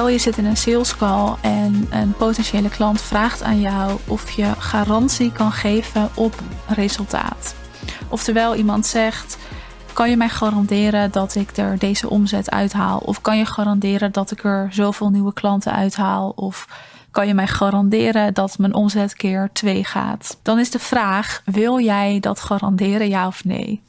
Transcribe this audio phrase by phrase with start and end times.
[0.00, 4.30] Stel je zit in een sales call en een potentiële klant vraagt aan jou of
[4.30, 6.34] je garantie kan geven op
[6.66, 7.54] resultaat.
[8.08, 9.38] Oftewel iemand zegt:
[9.92, 12.98] kan je mij garanderen dat ik er deze omzet uithaal?
[12.98, 16.32] Of kan je garanderen dat ik er zoveel nieuwe klanten uithaal?
[16.36, 16.66] Of
[17.10, 20.38] kan je mij garanderen dat mijn omzet keer 2 gaat?
[20.42, 23.82] Dan is de vraag: wil jij dat garanderen, ja of nee?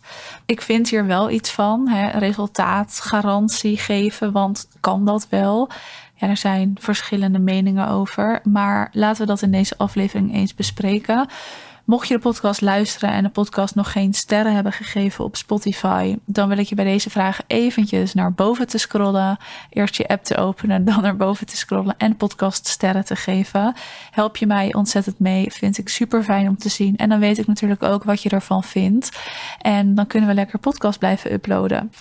[0.46, 5.70] Ik vind hier wel iets van, hè, resultaatgarantie geven, want kan dat wel?
[6.30, 11.28] Er zijn verschillende meningen over, maar laten we dat in deze aflevering eens bespreken.
[11.86, 16.18] Mocht je de podcast luisteren en de podcast nog geen sterren hebben gegeven op Spotify,
[16.26, 19.38] dan wil ik je bij deze vraag eventjes naar boven te scrollen.
[19.70, 23.76] Eerst je app te openen, dan naar boven te scrollen en podcast sterren te geven.
[24.12, 25.52] Help je mij ontzettend mee.
[25.52, 26.98] Vind ik super fijn om te zien.
[26.98, 29.20] En dan weet ik natuurlijk ook wat je ervan vindt.
[29.62, 31.92] En dan kunnen we lekker podcast blijven uploaden.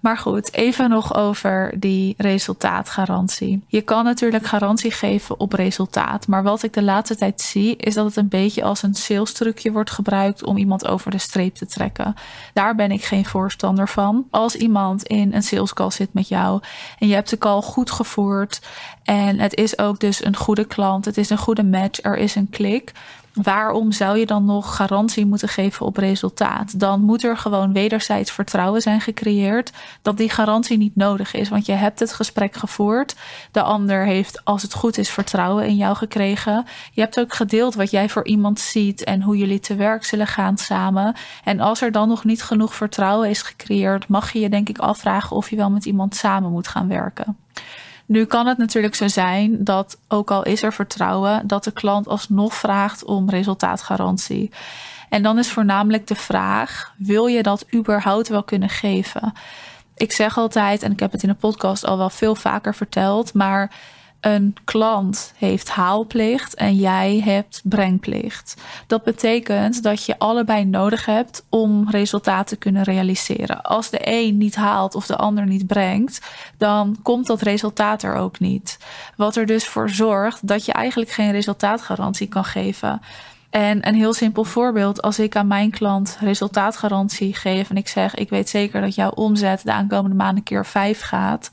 [0.00, 3.62] Maar goed, even nog over die resultaatgarantie.
[3.66, 6.26] Je kan natuurlijk garantie geven op resultaat.
[6.26, 9.32] Maar wat ik de laatste tijd zie, is dat het een beetje als een sales
[9.32, 12.14] trucje wordt gebruikt om iemand over de streep te trekken.
[12.52, 14.26] Daar ben ik geen voorstander van.
[14.30, 16.62] Als iemand in een sales call zit met jou
[16.98, 18.60] en je hebt de call goed gevoerd
[19.04, 22.34] en het is ook dus een goede klant, het is een goede match, er is
[22.34, 22.92] een klik
[23.32, 26.80] waarom zou je dan nog garantie moeten geven op resultaat?
[26.80, 31.48] Dan moet er gewoon wederzijds vertrouwen zijn gecreëerd dat die garantie niet nodig is.
[31.48, 33.16] Want je hebt het gesprek gevoerd.
[33.52, 36.64] De ander heeft, als het goed is, vertrouwen in jou gekregen.
[36.92, 40.26] Je hebt ook gedeeld wat jij voor iemand ziet en hoe jullie te werk zullen
[40.26, 41.14] gaan samen.
[41.44, 44.78] En als er dan nog niet genoeg vertrouwen is gecreëerd, mag je je denk ik
[44.78, 47.36] afvragen of je wel met iemand samen moet gaan werken.
[48.10, 52.08] Nu kan het natuurlijk zo zijn dat, ook al is er vertrouwen, dat de klant
[52.08, 54.50] alsnog vraagt om resultaatgarantie.
[55.08, 59.32] En dan is voornamelijk de vraag: wil je dat überhaupt wel kunnen geven?
[59.96, 63.34] Ik zeg altijd, en ik heb het in de podcast al wel veel vaker verteld,
[63.34, 63.72] maar
[64.20, 68.54] een klant heeft haalplicht en jij hebt brengplicht.
[68.86, 73.62] Dat betekent dat je allebei nodig hebt om resultaten te kunnen realiseren.
[73.62, 76.20] Als de een niet haalt of de ander niet brengt,
[76.58, 78.78] dan komt dat resultaat er ook niet.
[79.16, 83.00] Wat er dus voor zorgt dat je eigenlijk geen resultaatgarantie kan geven.
[83.50, 88.14] En een heel simpel voorbeeld, als ik aan mijn klant resultaatgarantie geef en ik zeg,
[88.14, 91.50] ik weet zeker dat jouw omzet de aankomende maanden keer 5 gaat.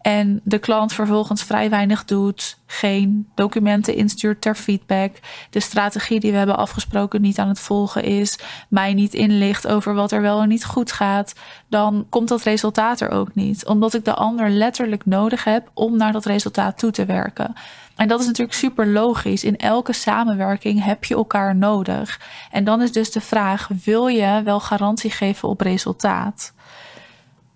[0.00, 5.16] En de klant vervolgens vrij weinig doet, geen documenten instuurt ter feedback,
[5.50, 8.38] de strategie die we hebben afgesproken niet aan het volgen is,
[8.68, 11.34] mij niet inlicht over wat er wel en niet goed gaat,
[11.68, 13.66] dan komt dat resultaat er ook niet.
[13.66, 17.54] Omdat ik de ander letterlijk nodig heb om naar dat resultaat toe te werken.
[17.96, 19.44] En dat is natuurlijk super logisch.
[19.44, 22.20] In elke samenwerking heb je elkaar nodig.
[22.50, 26.52] En dan is dus de vraag: wil je wel garantie geven op resultaat?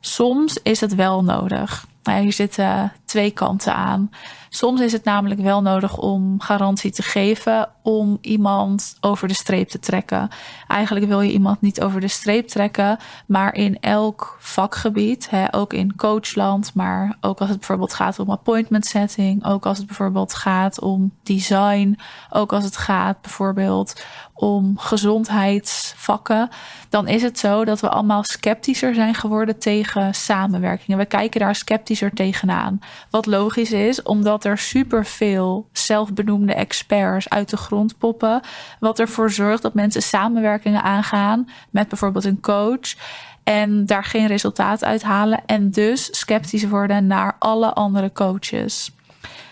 [0.01, 1.87] Soms is het wel nodig.
[2.03, 4.11] Nou, hier zitten twee kanten aan.
[4.49, 9.69] Soms is het namelijk wel nodig om garantie te geven om iemand over de streep
[9.69, 10.29] te trekken.
[10.69, 15.73] Eigenlijk wil je iemand niet over de streep trekken, maar in elk vakgebied, hè, ook
[15.73, 20.35] in coachland, maar ook als het bijvoorbeeld gaat om appointment setting, ook als het bijvoorbeeld
[20.35, 21.99] gaat om design,
[22.31, 24.05] ook als het gaat bijvoorbeeld
[24.35, 26.49] om gezondheidsvakken,
[26.89, 30.99] dan is het zo dat we allemaal sceptischer zijn geworden tegen samenwerkingen.
[30.99, 32.79] We kijken daar sceptischer tegenaan.
[33.11, 38.41] Wat logisch is, omdat er superveel zelfbenoemde experts uit de grond poppen.
[38.81, 42.95] Wat ervoor zorgt dat mensen samenwerkingen aangaan met bijvoorbeeld een coach.
[43.43, 45.43] En daar geen resultaat uit halen.
[45.47, 48.93] En dus sceptisch worden naar alle andere coaches.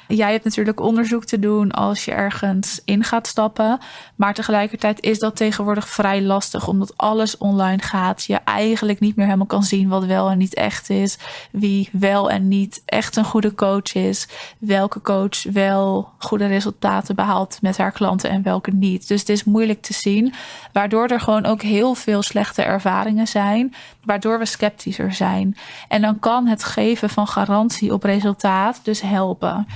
[0.09, 3.79] Jij hebt natuurlijk onderzoek te doen als je ergens in gaat stappen.
[4.17, 8.25] Maar tegelijkertijd is dat tegenwoordig vrij lastig, omdat alles online gaat.
[8.25, 11.19] Je eigenlijk niet meer helemaal kan zien wat wel en niet echt is.
[11.51, 14.29] Wie wel en niet echt een goede coach is.
[14.59, 19.09] Welke coach wel goede resultaten behaalt met haar klanten en welke niet.
[19.09, 20.35] Dus het is moeilijk te zien.
[20.73, 23.75] Waardoor er gewoon ook heel veel slechte ervaringen zijn.
[24.05, 25.57] Waardoor we sceptischer zijn.
[25.89, 29.67] En dan kan het geven van garantie op resultaat dus helpen.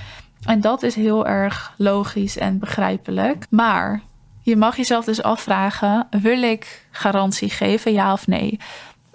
[0.45, 3.47] En dat is heel erg logisch en begrijpelijk.
[3.51, 4.01] Maar
[4.43, 8.59] je mag jezelf dus afvragen: wil ik garantie geven, ja of nee?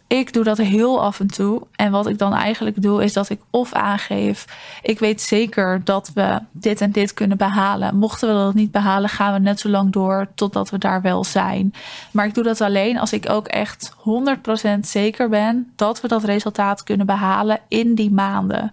[0.07, 1.61] Ik doe dat heel af en toe.
[1.75, 4.45] En wat ik dan eigenlijk doe, is dat ik of aangeef:
[4.81, 7.95] ik weet zeker dat we dit en dit kunnen behalen.
[7.95, 11.23] Mochten we dat niet behalen, gaan we net zo lang door totdat we daar wel
[11.23, 11.73] zijn.
[12.11, 13.95] Maar ik doe dat alleen als ik ook echt
[14.77, 18.71] 100% zeker ben dat we dat resultaat kunnen behalen in die maanden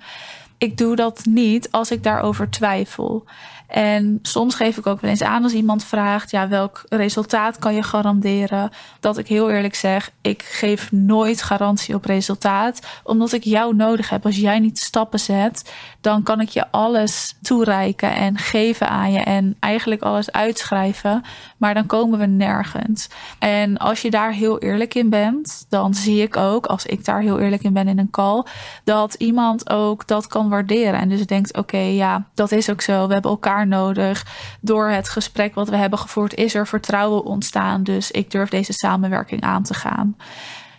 [0.63, 3.25] ik doe dat niet als ik daarover twijfel.
[3.73, 7.75] En soms geef ik ook wel eens aan als iemand vraagt: ja, welk resultaat kan
[7.75, 8.71] je garanderen?
[9.01, 14.09] Dat ik heel eerlijk zeg: ik geef nooit garantie op resultaat, omdat ik jou nodig
[14.09, 14.25] heb.
[14.25, 19.21] Als jij niet stappen zet, dan kan ik je alles toereiken en geven aan je
[19.21, 21.23] en eigenlijk alles uitschrijven,
[21.57, 23.09] maar dan komen we nergens.
[23.39, 27.21] En als je daar heel eerlijk in bent, dan zie ik ook, als ik daar
[27.21, 28.45] heel eerlijk in ben in een call,
[28.85, 33.07] dat iemand ook dat kan waarderen en dus denkt: oké, ja, dat is ook zo.
[33.07, 34.27] We hebben elkaar nodig.
[34.61, 37.83] Door het gesprek wat we hebben gevoerd is er vertrouwen ontstaan.
[37.83, 40.17] Dus ik durf deze samenwerking aan te gaan.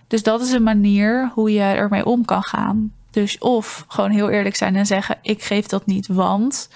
[0.08, 2.92] Dus dat is een manier hoe je ermee om kan gaan.
[3.12, 6.70] Dus of gewoon heel eerlijk zijn en zeggen: ik geef dat niet, want.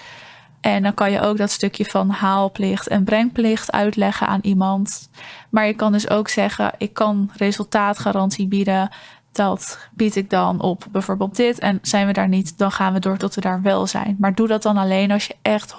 [0.61, 5.09] En dan kan je ook dat stukje van haalplicht en brengplicht uitleggen aan iemand.
[5.49, 8.89] Maar je kan dus ook zeggen: ik kan resultaatgarantie bieden
[9.37, 11.59] dat bied ik dan op bijvoorbeeld dit.
[11.59, 14.15] En zijn we daar niet, dan gaan we door tot we daar wel zijn.
[14.19, 15.75] Maar doe dat dan alleen als je echt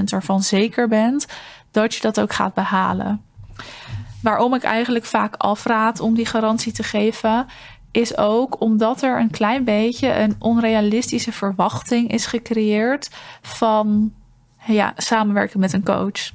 [0.00, 1.26] 100% ervan zeker bent
[1.70, 3.22] dat je dat ook gaat behalen.
[4.22, 7.46] Waarom ik eigenlijk vaak afraad om die garantie te geven,
[7.90, 13.10] is ook omdat er een klein beetje een onrealistische verwachting is gecreëerd
[13.42, 14.12] van
[14.66, 16.30] ja, samenwerken met een coach.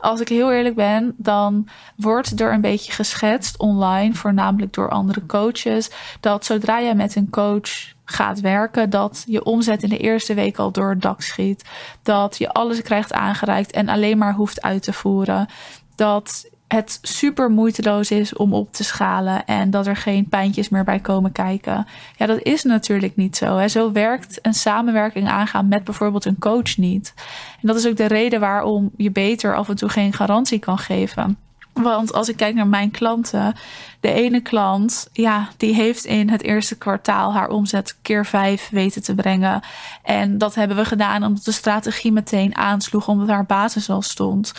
[0.00, 5.26] Als ik heel eerlijk ben, dan wordt er een beetje geschetst online, voornamelijk door andere
[5.26, 10.34] coaches, dat zodra jij met een coach gaat werken, dat je omzet in de eerste
[10.34, 11.64] week al door het dak schiet.
[12.02, 15.48] Dat je alles krijgt aangereikt en alleen maar hoeft uit te voeren.
[15.94, 20.84] Dat het super moeiteloos is om op te schalen en dat er geen pijntjes meer
[20.84, 21.86] bij komen kijken.
[22.16, 23.56] Ja, dat is natuurlijk niet zo.
[23.56, 23.68] Hè.
[23.68, 27.14] Zo werkt een samenwerking aangaan met bijvoorbeeld een coach niet.
[27.60, 30.78] En dat is ook de reden waarom je beter af en toe geen garantie kan
[30.78, 31.38] geven.
[31.72, 33.54] Want als ik kijk naar mijn klanten,
[34.00, 39.02] de ene klant, ja, die heeft in het eerste kwartaal haar omzet keer vijf weten
[39.02, 39.60] te brengen.
[40.02, 44.52] En dat hebben we gedaan omdat de strategie meteen aansloeg, omdat haar basis al stond.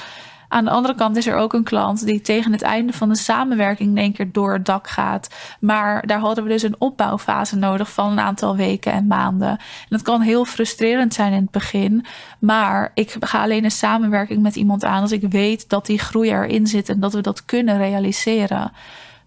[0.52, 3.16] Aan de andere kant is er ook een klant die tegen het einde van de
[3.16, 5.30] samenwerking in één keer door het dak gaat.
[5.60, 9.50] Maar daar hadden we dus een opbouwfase nodig van een aantal weken en maanden.
[9.50, 9.58] En
[9.90, 12.06] dat kan heel frustrerend zijn in het begin.
[12.40, 16.30] Maar ik ga alleen een samenwerking met iemand aan als ik weet dat die groei
[16.30, 18.72] erin zit en dat we dat kunnen realiseren.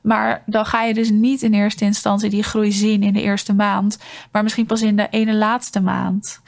[0.00, 3.54] Maar dan ga je dus niet in eerste instantie die groei zien in de eerste
[3.54, 3.98] maand,
[4.32, 6.40] maar misschien pas in de ene laatste maand.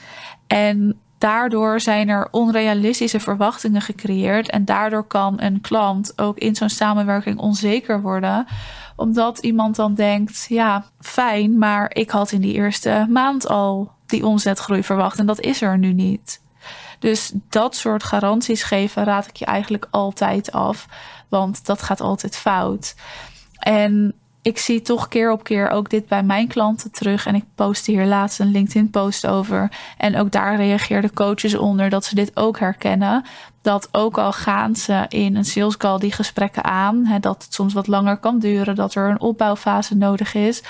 [0.46, 4.50] En daardoor zijn er onrealistische verwachtingen gecreëerd.
[4.50, 8.46] En daardoor kan een klant ook in zo'n samenwerking onzeker worden.
[8.96, 14.26] Omdat iemand dan denkt: ja, fijn, maar ik had in die eerste maand al die
[14.26, 15.18] omzetgroei verwacht.
[15.18, 16.40] En dat is er nu niet.
[16.98, 20.86] Dus dat soort garanties geven raad ik je eigenlijk altijd af.
[21.28, 22.94] Want dat gaat altijd fout.
[23.58, 24.14] En
[24.46, 27.26] ik zie toch keer op keer ook dit bij mijn klanten terug.
[27.26, 29.70] En ik postte hier laatst een LinkedIn-post over.
[29.98, 33.24] En ook daar reageerden coaches onder dat ze dit ook herkennen.
[33.62, 37.54] Dat ook al gaan ze in een sales call die gesprekken aan, hè, dat het
[37.54, 40.62] soms wat langer kan duren, dat er een opbouwfase nodig is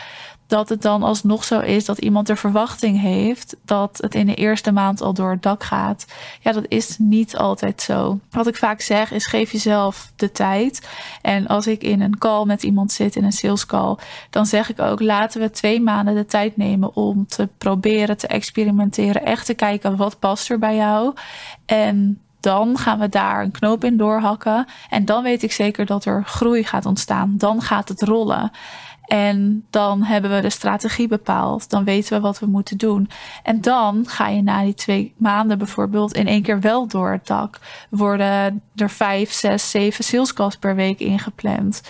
[0.46, 4.34] dat het dan alsnog zo is dat iemand de verwachting heeft dat het in de
[4.34, 6.06] eerste maand al door het dak gaat.
[6.40, 8.18] Ja, dat is niet altijd zo.
[8.30, 10.88] Wat ik vaak zeg is geef jezelf de tijd.
[11.22, 13.96] En als ik in een call met iemand zit, in een sales call,
[14.30, 18.26] dan zeg ik ook laten we twee maanden de tijd nemen om te proberen te
[18.26, 21.14] experimenteren, echt te kijken wat past er bij jou.
[21.66, 24.66] En dan gaan we daar een knoop in doorhakken.
[24.90, 27.34] En dan weet ik zeker dat er groei gaat ontstaan.
[27.36, 28.50] Dan gaat het rollen.
[29.06, 31.70] En dan hebben we de strategie bepaald.
[31.70, 33.10] Dan weten we wat we moeten doen.
[33.42, 37.26] En dan ga je na die twee maanden bijvoorbeeld in één keer wel door het
[37.26, 37.58] dak.
[37.90, 41.82] Worden er vijf, zes, zeven salescalls per week ingepland.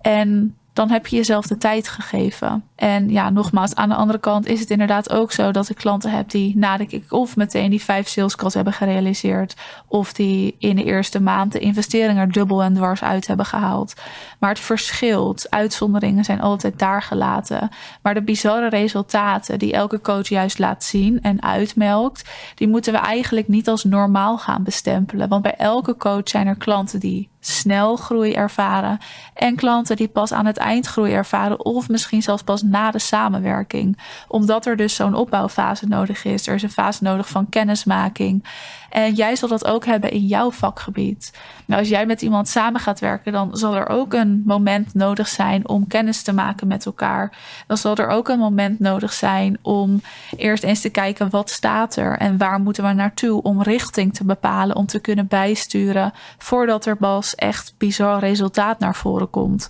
[0.00, 2.64] En dan heb je jezelf de tijd gegeven.
[2.74, 6.10] En ja, nogmaals, aan de andere kant is het inderdaad ook zo dat ik klanten
[6.10, 9.56] heb die na de kick-off meteen die vijf salescalls hebben gerealiseerd.
[9.88, 13.94] Of die in de eerste maand de investering er dubbel en dwars uit hebben gehaald.
[14.38, 15.50] Maar het verschilt.
[15.50, 17.68] Uitzonderingen zijn altijd daar gelaten.
[18.02, 22.98] Maar de bizarre resultaten die elke coach juist laat zien en uitmelkt, die moeten we
[22.98, 25.28] eigenlijk niet als normaal gaan bestempelen.
[25.28, 28.98] Want bij elke coach zijn er klanten die snel groei ervaren
[29.34, 32.98] en klanten die pas aan het eind groei ervaren of misschien zelfs pas na de
[32.98, 33.98] samenwerking.
[34.28, 36.46] Omdat er dus zo'n opbouwfase nodig is.
[36.46, 38.44] Er is een fase nodig van kennismaking.
[38.92, 41.32] En jij zal dat ook hebben in jouw vakgebied.
[41.66, 45.28] Nou, als jij met iemand samen gaat werken, dan zal er ook een moment nodig
[45.28, 47.36] zijn om kennis te maken met elkaar.
[47.66, 50.00] Dan zal er ook een moment nodig zijn om
[50.36, 54.24] eerst eens te kijken wat staat er en waar moeten we naartoe om richting te
[54.24, 59.68] bepalen, om te kunnen bijsturen voordat er pas echt bizar resultaat naar voren komt.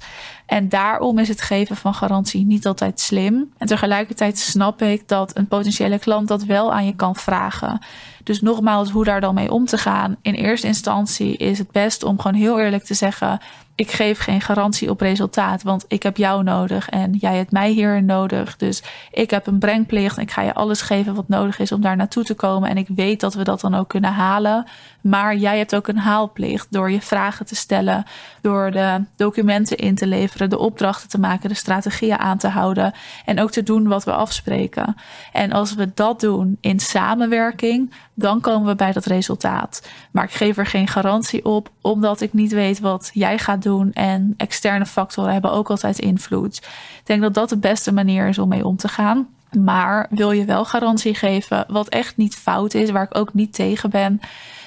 [0.53, 3.53] En daarom is het geven van garantie niet altijd slim.
[3.59, 7.79] En tegelijkertijd snap ik dat een potentiële klant dat wel aan je kan vragen.
[8.25, 10.17] Dus nogmaals, hoe daar dan mee om te gaan.
[10.23, 13.41] In eerste instantie is het best om gewoon heel eerlijk te zeggen:
[13.75, 17.71] ik geef geen garantie op resultaat, want ik heb jou nodig en jij hebt mij
[17.71, 18.57] hierin nodig.
[18.57, 21.81] Dus ik heb een brengplicht en ik ga je alles geven wat nodig is om
[21.81, 22.69] daar naartoe te komen.
[22.69, 24.67] En ik weet dat we dat dan ook kunnen halen.
[25.01, 28.05] Maar jij hebt ook een haalplicht door je vragen te stellen,
[28.41, 32.93] door de documenten in te leveren, de opdrachten te maken, de strategieën aan te houden
[33.25, 34.97] en ook te doen wat we afspreken.
[35.33, 39.89] En als we dat doen in samenwerking, dan komen we bij dat resultaat.
[40.13, 43.93] Maar ik geef er geen garantie op, omdat ik niet weet wat jij doen.
[43.93, 46.57] En externe factoren hebben ook altijd invloed.
[46.57, 49.29] Ik denk dat dat de beste manier is om mee om te gaan.
[49.59, 53.55] Maar wil je wel garantie geven, wat echt niet fout is, waar ik ook niet
[53.55, 54.21] tegen ben,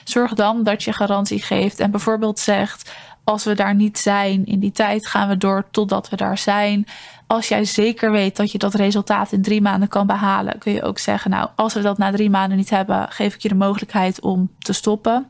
[0.04, 2.92] zorg dan dat je garantie geeft en bijvoorbeeld zegt:
[3.26, 6.88] als we daar niet zijn in die tijd, gaan we door totdat we daar zijn.
[7.28, 10.84] Als jij zeker weet dat je dat resultaat in drie maanden kan behalen, kun je
[10.84, 13.56] ook zeggen: Nou, als we dat na drie maanden niet hebben, geef ik je de
[13.56, 15.28] mogelijkheid om te stoppen.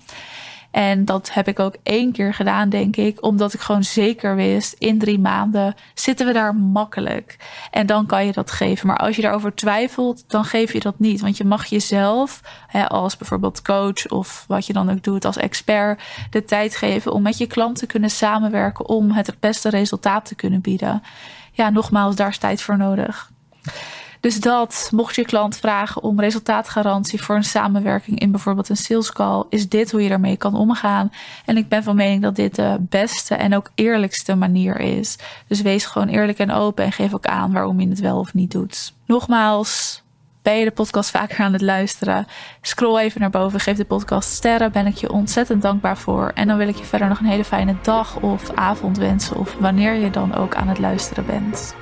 [0.76, 4.74] En dat heb ik ook één keer gedaan, denk ik, omdat ik gewoon zeker wist:
[4.74, 7.38] in drie maanden zitten we daar makkelijk.
[7.72, 8.88] En dan kan je dat geven.
[8.88, 11.22] Maar als je daarover twijfelt, dan geef je dat niet.
[11.22, 15.38] Want je mag jezelf, hè, als bijvoorbeeld coach of wat je dan ook doet als
[15.38, 20.26] expert, de tijd geven om met je klant te kunnen samenwerken om het beste resultaat
[20.26, 21.04] te kunnen bieden.
[21.52, 23.32] Ja, nogmaals, daar is tijd voor nodig.
[24.26, 29.12] Dus dat, mocht je klant vragen om resultaatgarantie voor een samenwerking in bijvoorbeeld een sales
[29.12, 31.12] call, is dit hoe je daarmee kan omgaan.
[31.46, 35.18] En ik ben van mening dat dit de beste en ook eerlijkste manier is.
[35.48, 38.34] Dus wees gewoon eerlijk en open en geef ook aan waarom je het wel of
[38.34, 38.94] niet doet.
[39.06, 40.04] Nogmaals,
[40.42, 42.28] ben je de podcast vaker aan het luisteren?
[42.62, 44.72] Scroll even naar boven, geef de podcast sterren.
[44.72, 46.32] Ben ik je ontzettend dankbaar voor.
[46.34, 49.38] En dan wil ik je verder nog een hele fijne dag of avond wensen.
[49.38, 51.76] Of wanneer je dan ook aan het luisteren bent.